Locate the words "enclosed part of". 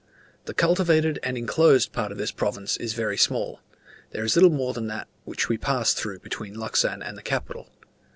1.37-2.17